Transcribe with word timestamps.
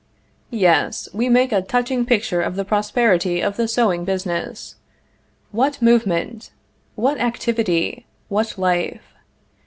Yes, 0.49 1.07
we 1.13 1.29
make 1.29 1.51
a 1.51 1.61
touching 1.61 2.07
picture 2.07 2.41
of 2.41 2.55
the 2.55 2.65
prosperity 2.65 3.39
of 3.39 3.55
the 3.55 3.67
sewing 3.67 4.03
business. 4.03 4.77
What 5.51 5.79
movement! 5.79 6.49
What 6.95 7.19
activity! 7.19 8.07
What 8.27 8.57
life! 8.57 9.13